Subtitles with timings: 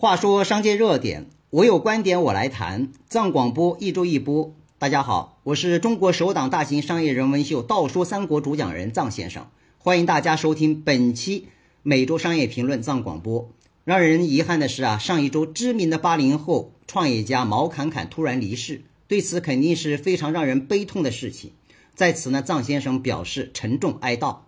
[0.00, 2.90] 话说商界热点，我有观点我来谈。
[3.10, 11.48] 藏广播一周一播，大家好，我是中国首档大型商业人文秀《道说三国》主讲人藏先生，欢迎大家收听本期
[11.82, 13.50] 每周商业评论藏广播。
[13.84, 21.52] 让人遗憾的是啊，上一周知名的八零后创业家毛侃侃突然离世，对此肯定是非常让人悲痛的事情。
[21.94, 24.38] 在此呢，藏先生表示沉重哀悼。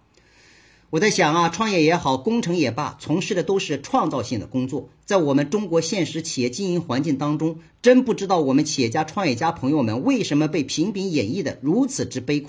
[0.89, 4.91] 我在想啊，创业也好，工程也罢，从事的都是创造性的工作。
[5.12, 12.48] 在我们中国现实企业经营环境当中，真不知道我们企业家、创业家朋友们为什么被频频演绎的如此之悲苦。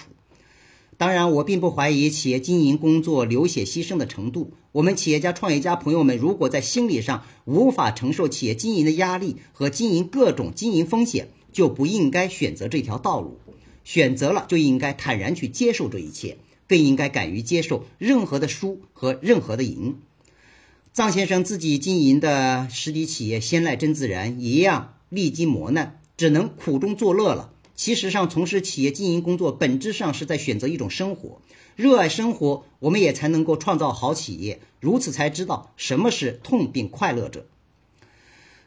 [0.95, 4.53] 当然，我并不怀疑企业经营工作流血牺牲的程度。
[4.71, 13.39] 我们企业家、创业家朋友们，如果在心理上无法承受企业经营的压力和经营各种经营风险，就不应该选择这条道路。
[13.83, 16.37] 选择了，就应该坦然去接受这一切。
[16.65, 19.97] 更应该敢于接受任何的输和任何的赢。
[20.95, 27.51] 臧先生自己经营的实体企业先赖真自然一样历经磨难，只能苦中作乐了。
[27.73, 31.41] 其实上，从事企业经营工作，本质上是在选择一种生活。
[31.75, 34.59] 热爱生活，我们也才能够创造好企业。
[34.79, 37.47] 如此才知道什么是痛并快乐着。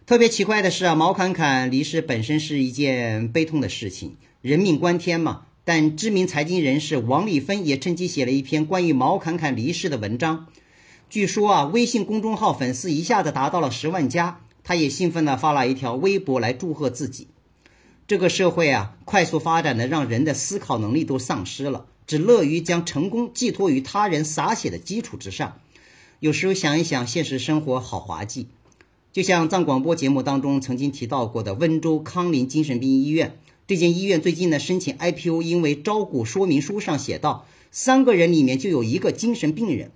[0.04, 5.42] 特别奇怪的是啊，毛侃侃离世本身是一件悲痛的事情，人命关天嘛。
[5.62, 10.48] 但知名财经人士王立芬也趁机写了一篇关于毛侃侃离世的文章。
[11.08, 17.28] 据说啊，微信公众号粉丝一下子达到了十万加，他也兴奋地发了一条微博来祝贺自己。
[18.08, 25.58] 这个社会啊，快速发展的让人的思考能力都丧失了，只乐于将成功寄托于他人洒血的基础之上。
[26.18, 28.48] 有时候想一想，现实生活好滑稽。
[29.12, 33.38] 就像藏广播节目当中曾经提到过的温州康林精神病医院。
[33.66, 39.90] 这间医院最近呢申请 IPO，因为招股说明书上写道，三个人里面就有一个精神病人，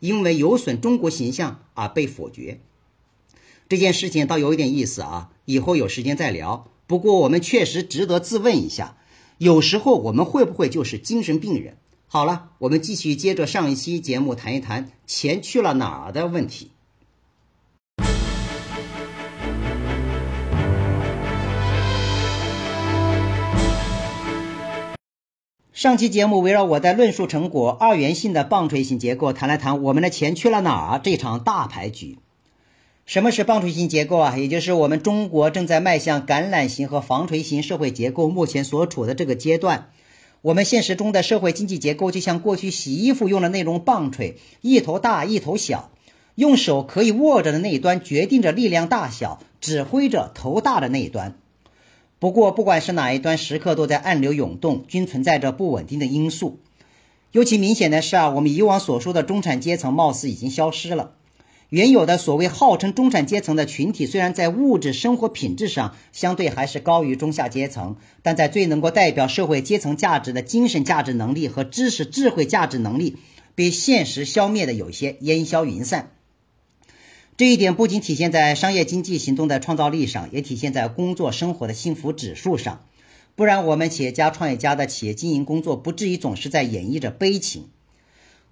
[0.00, 2.60] 因为有损中国形象而被否决。
[3.68, 6.68] 这件事情倒有一点意思啊，以后有时间再聊。
[6.86, 8.96] 不过我们确实值得自问一下，
[9.38, 11.78] 有时候我们会不会就是精神病人？
[12.06, 16.70] 好了，我们继续接着上一期节目谈一谈钱去了哪儿的问题。
[25.84, 32.16] 上期节目围绕我在论述成果二元性的棒槌型结构，谈了谈我们的钱去了哪儿这场大牌局。
[33.04, 34.38] 什么是棒槌型结构啊？
[34.38, 39.90] 也就是我们中国正在迈向橄榄型和防锤型社会结构目前所处的这个阶段。
[40.40, 45.90] 我们现实中的社会经济结构就像过去洗衣服用的那种棒槌，一头大一头小，
[46.34, 51.36] 用手可以握着的那一端决定着力量大小，指挥着头大的那一端。
[52.18, 56.58] 不过，不管是哪一端，时刻都在暗流涌动，均存在着不稳定的因素。
[57.32, 61.12] 尤其明显的是啊，我们以往所说的中产阶层貌似已经消失了。
[61.68, 73.16] 原有的所谓号称中产阶层的群体，虽然在物质生活品质上相对还是高于中下阶层，但在最能够代表社会阶层价值的精神价值能力和知识智慧价值能力，
[73.56, 76.12] 被现实消灭的有些烟消云散。
[77.36, 82.84] 这一点不仅体现在商业经济行动的创造力上，也体现在工作生活的幸福指数上。
[83.34, 87.66] 不然，我们企业家、创业家的企业经营工作不至于总是在演绎着悲情。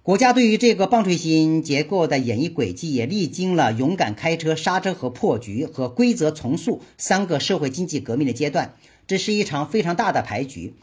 [0.01, 8.75] 国家对于这个棒槌型结构的演绎轨迹，也历经了勇敢开车、刹车和破局和规则重塑三个社会经济革命的阶段。
[9.07, 10.73] 这是一场非常大的牌局，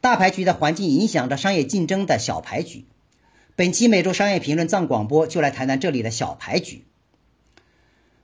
[0.00, 2.86] 大牌局的环境影响着商业竞争的小牌局。
[3.54, 6.84] 本期每周商业评论藏广播就来谈谈这里的小牌局。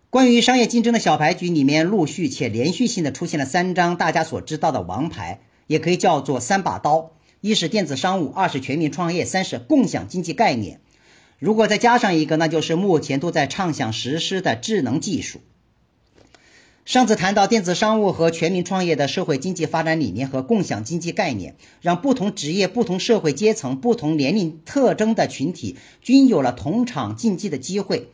[0.09, 10.81] 关于商业竞争的小牌局里面，陆续且连续性的出现了三张大家所知道的王牌，也可以叫做三把刀：一是电子商务，二是全民创业，三是共享经济概念。
[11.39, 15.41] 如果再加上一个，那就是目前都在畅想实施的智能技术。
[16.87, 28.09] 上次谈到电子商务和全民创业的社会经济发展理念和共享经济概念，让不同职业、不同社会阶层、不同年龄特征的群体均有了同场竞技的机会。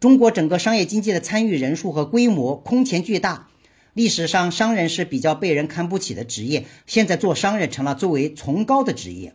[0.00, 3.48] 中国整个商业经济的参与人数和规模空前巨大。
[3.94, 9.34] 历史上，商人是比较被人看不起的职业，现在做商人成了最为崇高的职业。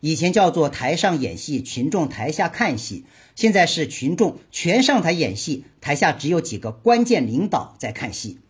[0.00, 8.40] 以前叫做台上演戏，群众台下看戏，现在是群众全上台演戏，台下只有几个关键领导在看戏。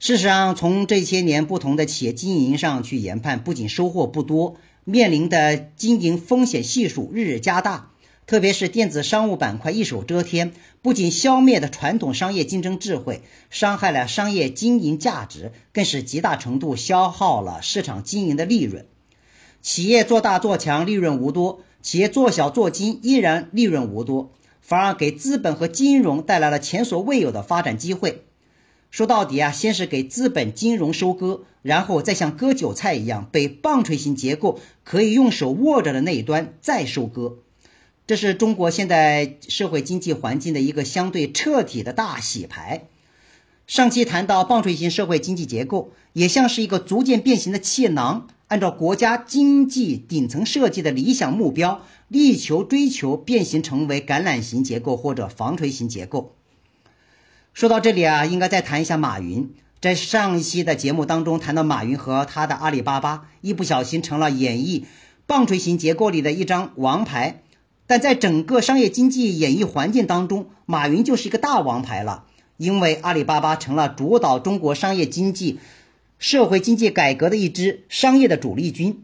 [0.00, 7.92] 事实上，从这些年不同的企业经营上去研判，不仅收获不多，面临的经营风险系数日日加大。
[8.26, 10.52] 特别是电子商务板块一手遮天，
[10.82, 18.86] 不仅消灭了传统商业竞争智慧，伤害了商业经营价值，更是极大程度消耗了市场经营的利润。
[19.62, 24.32] 企业做大做强，利润无多；企业做小做精，依然利润无多。
[24.60, 28.22] 反而给资本和金融带来了前所未有的发展机会。
[28.92, 37.38] 说到底啊，先是给资本金融收割，然后再像割韭菜一样被棒槌型结构可以用手握着的那一端再收割。
[38.10, 42.88] 这是中国现在社会经济环境的一个相对彻底的大洗牌。
[43.68, 56.34] 上期谈到棒槌型社会经济结构，也像是一个逐渐变形的气囊，按照国家经济顶层设计的理想目标，力求追求变形成为橄榄型结构或者纺锤型结构。
[57.54, 59.54] 说到这里啊，应该再谈一下马云。
[59.80, 64.82] 在上一期的节目当中谈到马云和他的阿里巴巴，一不小心成了演绎
[65.26, 67.42] 棒槌型结构里的一张王牌。
[67.90, 72.22] 但在整个商业经济演绎环境当中，马云就是一个大王牌了，
[72.56, 75.58] 因为阿里巴巴成了主导中国商业经济、
[76.20, 79.02] 社会经济改革的一支商业的主力军。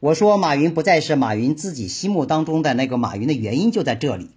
[0.00, 4.30] 我说马云不再是马云自己心目当中的那个马云的原因就在这里，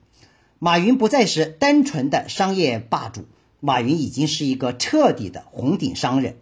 [0.60, 3.26] 马云不再是单纯的商业霸主。
[3.60, 6.36] 马云已经是一个彻底的红顶商人。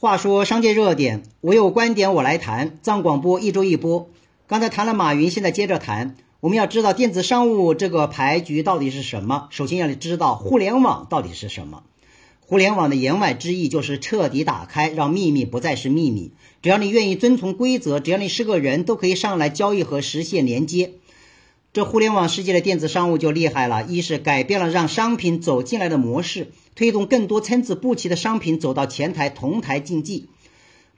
[0.00, 2.78] 话说商界热点，我有观点我来谈。
[2.80, 4.08] 藏广播一周一播。
[4.46, 6.16] 刚才谈了马云，现在接着谈。
[6.40, 9.48] 我们要知道电子商务这个牌局到底是什么？
[9.50, 11.82] 首先要知道互联网到底是什么。
[12.40, 16.32] 互联网的言外之意就是彻底打开，让秘密不再是秘密。
[16.62, 20.92] 只要你愿意遵从规则，只要你是个人，都可以上来交易和实现连接。
[21.74, 30.30] 这互联网世界的电子商务就厉害了，一是改变了让商品走进来的模式，推动更多参差不齐的商品走到前台同台竞技。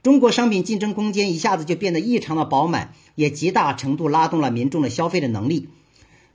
[0.01, 5.67] 中国商品竞争空间一下子就变得异常的饱满，也极大程度拉动了民众的消费的能力。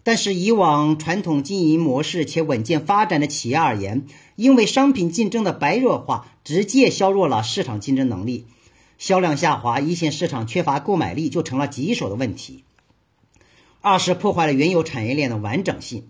[0.02, 4.04] 但是以往传统经营模式且稳健发展的企业而言，
[4.36, 8.44] 因为商品竞争的白热化，直接削弱了市场竞争能力，
[8.98, 12.64] 销量下滑，一线市场缺乏购买力，就成了棘手的问题。
[13.80, 16.04] 二是破坏了原有产业链的完整性。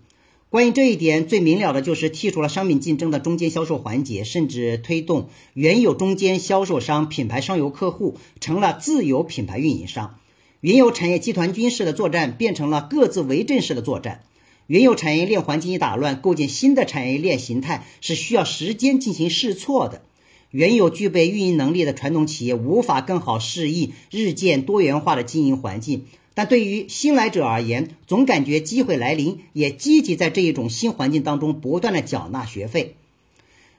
[0.49, 10.17] 关于这一点，最明了的就是剔除了商品竞争的中间销售环节，甚至推动原有中间销售商、品牌上游客户成了自有品牌运营商。
[10.59, 14.23] 原有产业集团军式的作战变成了各自为政式的作战，
[14.65, 20.01] 原有产业链环境一打乱，构建新的产业链形态是需要时间进行试错的。
[20.49, 26.07] 原有具备运营能力的传统企业无法更好适应日渐多元化的经营环境，
[26.39, 32.95] 但对于新来者而言，总感觉机会来临，也积极在这一种新环境当中不断的缴纳学费。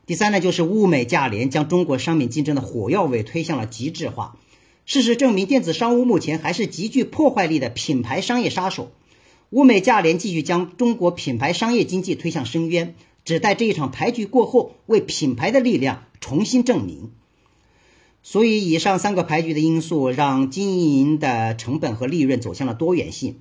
[0.05, 4.37] 第三呢，就是物美价廉，将中国商品竞争的火药味推向了极致化。
[4.85, 8.93] 事实证明，电子商务目前还是极具破坏力的品牌商业杀手。
[9.49, 17.11] 物美价廉继续将中国品牌商业经济推向深渊，只待这一场牌局过后，为品牌的力量重新证明。
[18.23, 23.41] 所以，以上三个牌局的因素，让经营的成本和利润走向了多元性，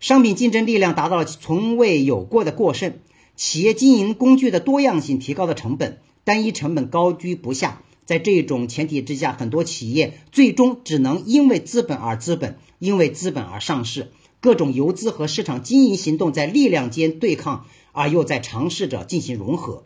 [0.00, 2.98] 商品竞争力量达到了从未有过的过剩，
[3.36, 7.82] 企业经营工具的多样性提高了成本，单一成本高居不下。
[8.04, 14.12] 在这种前提之下，很多企业最终只能因为资本而资本，因为资本而上市。
[14.40, 19.82] 各种游资和市场经营行动在力量间对抗，而又在尝试着进行融合。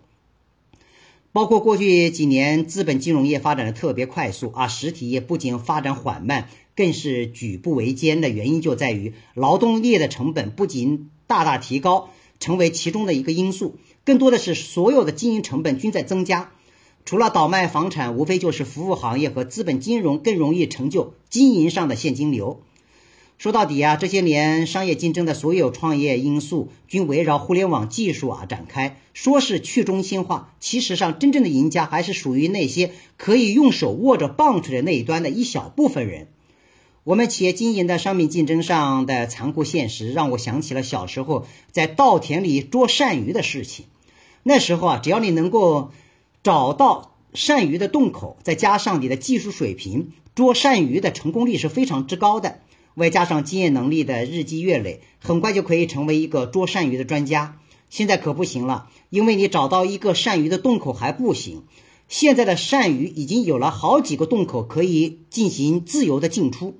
[1.32, 12.10] 包括过去几年，资本金融业发展的特别快速，而实体业不仅发展缓慢，更是举步维艰的原因就在于劳动力的成本不仅大大提高，
[12.40, 16.50] 成为其中的一个因素，更多的是所有的经营成本均在增加。
[17.04, 22.62] 除了倒卖房产，无非就是服务行业和资本金融更容易成就经营上的现金流。
[23.40, 29.00] 说到底啊，这些年商业竞争的所有创业因素均围绕互联网技术啊展开。
[29.14, 36.28] 说是去中心化，其实上真正的赢家还是属于那些可以用手握着棒槌的那一端的一小部分人。
[37.02, 43.86] 我们企业经营的商品竞争上的残酷现实，让我想起了小时候在稻田里捉鳝鱼的事情。
[44.42, 45.92] 那时候啊，只要你能够。
[46.42, 52.60] 找到鳝鱼的洞口，再加上你的技术水平，捉鳝鱼的成功率是非常之高的。
[52.94, 57.58] 外加上经验能力的日积月累，很快就可以成为一个捉鳝鱼的专家。
[57.88, 61.64] 现在可不行了，因为你找到一个鳝鱼的洞口还不行，
[62.08, 66.78] 现在的鳝鱼已经有了好几个洞口可以进行自由的进出。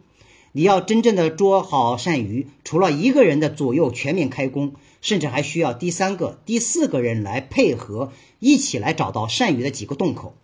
[0.53, 4.75] 你要真正的捉好鳝鱼，除了一个人的左右全面开工。
[5.03, 10.35] 甚至还需要第三个、第四个人来配合，一起来找到鳝鱼的几个洞口。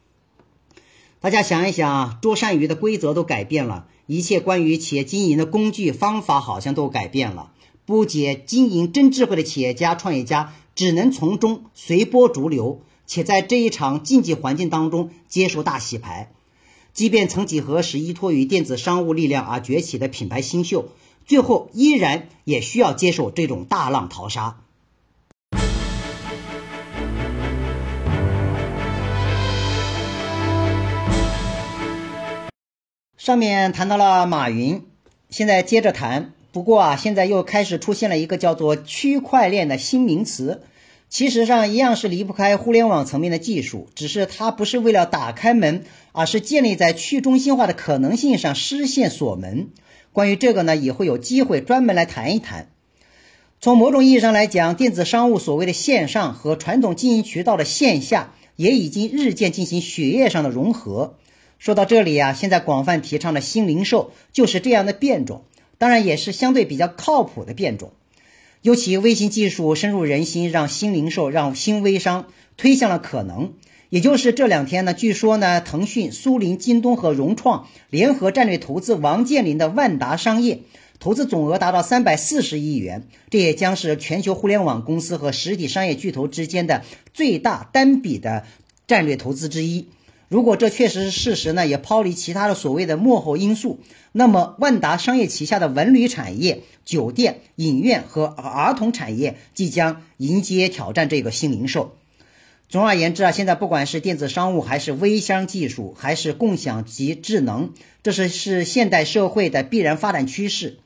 [1.21, 7.53] 大家想一想啊，捉鳝鱼的规则都改变了，一切关于企业经营的工具方法好像都改变了。
[7.85, 16.33] 不解经营真智慧的企业家、创业家只能从中随波逐流，且在这一场竞技环境当中接受大洗牌。
[16.93, 20.89] 即便曾几何时依托于电子商务力量而崛起的品牌新秀，
[21.27, 24.61] 最后依然也需要接受这种大浪淘沙。
[33.27, 34.85] 上面谈到了马云，
[35.31, 36.33] 现在接着谈。
[36.53, 40.63] 不过啊，现在又开始出现了一个叫做区块链的新名词。
[41.09, 49.71] 其实上一样是离不开互联网层面的技术，只是它不是为了打开门，而是建立在去中心化的可能性上实现锁门。
[50.13, 52.69] 关于这个呢，也会有机会专门来谈一谈。
[53.61, 61.17] 从某种意义上来讲，电子商务所谓的线上和传统经营渠道的线下，也已经日渐进行血液上的融合。
[61.59, 65.45] 说到这里啊，现在广泛提倡的新零售就是这样的变种，
[65.79, 67.93] 当然也是相对比较靠谱的变种。
[68.63, 73.55] 尤其微信技术深入人心，让新零售、让新微商推向了可能。
[73.89, 80.63] 也就是这两天呢，据说呢，腾讯、苏宁、京东和融创联合战略投资王健林的万达商业，
[80.99, 86.83] 投资总额达到三百四十亿元，这也将是全球互联网公司和实体商业巨头之间的
[87.15, 88.45] 最大单笔的
[88.89, 89.87] 战略投资之一。
[90.29, 93.79] 如果这确实是事实呢，也抛离其他的所谓的幕后因素，
[94.11, 101.95] 那么万达商业旗下的文旅产业、酒店、影院和儿童产业即将迎接挑战这个新零售。
[102.69, 107.71] 总而言之啊，现在不管是电子商务，还是微商技术，还是共享及智能，
[108.03, 110.79] 这是是现代社会的必然发展趋势。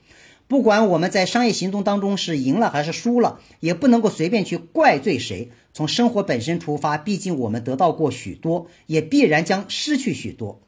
[0.50, 5.52] 不管我们在商业行动当中是赢了还是输了，也不能够随便去怪罪谁。
[5.72, 10.60] 从生活本身出发，毕竟我们得到过许多，也必然将失去许多。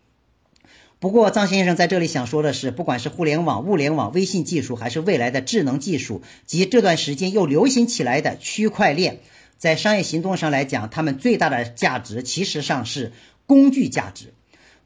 [1.00, 9.18] 不过，张先生在这里想说的是，不管是互联网、物联网、微信技术，还是未来的智能技术，及这段时间又流行起来的区块链，
[9.58, 13.10] 在商业行动上来讲，它们最大的价值其实上是
[13.46, 14.32] 工具价值。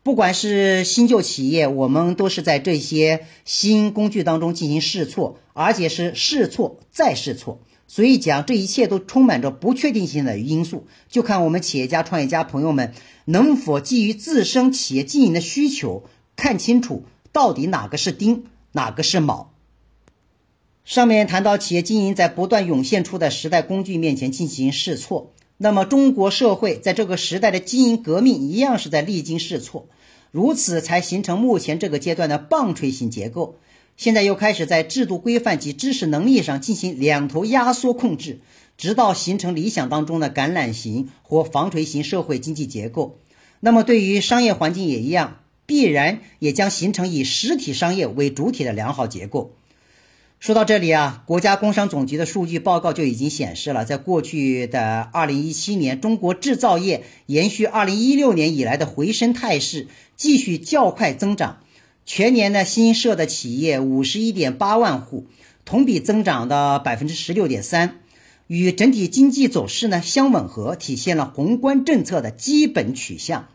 [0.07, 7.59] 不管是新旧企业，我们都是在这些新工具当中进行试错，而且是试错再试错。
[7.89, 12.95] 所以讲，这一切都充满着不确定性的因素，就看我们企业家、创业家朋友们
[13.25, 16.05] 能否基于自身企业经营的需求，
[16.37, 19.55] 看清楚到底哪个是丁，哪个是卯。
[20.85, 25.33] 上面谈到企业经营在不断涌现出的时代工具面前进行试错。
[25.59, 29.89] 那么，中国社会在这个时代的经营革命一样是在历经试错，
[30.37, 33.57] 如此才形成目前这个阶段的棒槌型结构。
[33.97, 38.41] 现在又开始在制度规范及知识能力上进行两头压缩控制，
[38.77, 43.19] 直到形成理想当中的橄榄型或防锤型社会经济结构。
[43.61, 49.53] 那么，对于商业环境也一样，必然也将形成以实体商业为主体的良好结构。
[50.39, 61.59] 说到这里啊，国家工商总局的数据报告就已经显示了，在过去的二零一七年，中国制造业延续二零一六年以来的回升态势，继续较快增长。
[62.05, 65.27] 全年呢，新设的企业五十一点八万户，
[65.65, 67.99] 同比增长的百分之十六点三，
[68.47, 73.49] 与整体经济走势呢相吻合，体现了宏观政策的基本取向。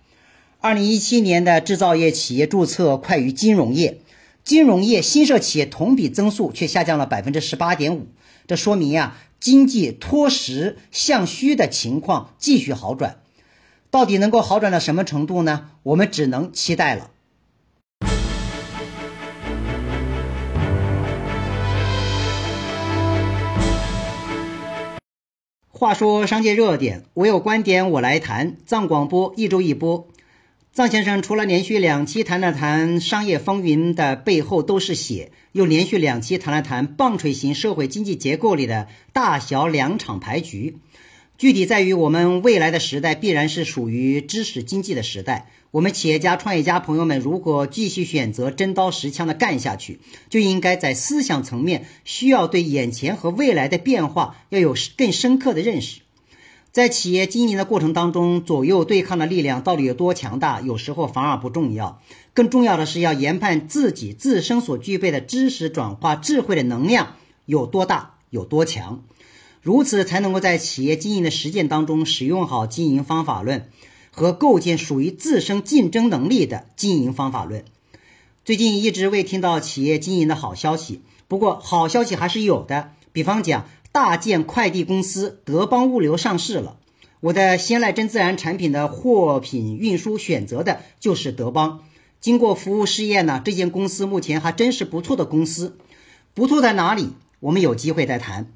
[0.59, 3.99] 二零一七年的制造业企业注册快于金融业。
[4.43, 8.07] 金融业新设企业同比增速却下降了百分之十八点五，
[8.47, 13.17] 这说明呀，经济脱实向虚的情况继续好转。
[13.91, 15.69] 到底能够好转到什么程度呢？
[15.83, 17.11] 我们只能期待了。
[25.69, 28.55] 话说商界热点，我有观点我来谈。
[28.65, 30.07] 藏广播一周一播。
[30.73, 40.77] 臧先生除了连续两期谈了谈商业风云的背后都是血，又连续两期谈了谈棒槌型社会经济结构里的大小两场牌局。
[41.37, 45.51] 具体在于，我们未来的时代必然是属于知识经济的时代。
[45.71, 49.99] 我们企业家、创业家朋友们，如果继续选择真刀实枪的干下去，
[50.29, 56.00] 就应该在思想层面需要对眼前和未来的变化要有更深刻的认识。
[56.71, 60.61] 在企业经营的过程当中，左右对抗的力量到底有多强大？
[60.61, 62.01] 有时候反而不重要，
[62.33, 69.03] 更重要的是要研判自己自身所具备的知识转化智慧的能量有多大、有多强，
[69.61, 73.67] 如此才能够在企业经营的实践当中使用好经营方法论
[74.09, 77.65] 和构建属于自身竞争能力的经营方法论。
[78.45, 83.65] 最近一直未听到企业经营的好消息，不过好消息还是有的，比方讲。
[83.91, 86.77] 大件快递公司德邦物流上市了，
[87.19, 91.81] 我的鲜奶真自然产品的货品运输选择的就是德邦。
[92.19, 95.77] 经过服务试验呢，这间公司目前还真是不错的公司。
[96.33, 97.09] 不错在哪里？
[97.39, 98.51] 我们有机会再谈。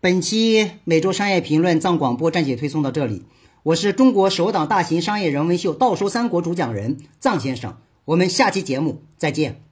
[0.00, 3.24] 本期每周商业评论藏广播暂且推送到这里。
[3.62, 7.78] 我是中国首档大型商业人文秀《倒数三国》主讲人臧先生。
[8.04, 9.65] 我们下期节目再见。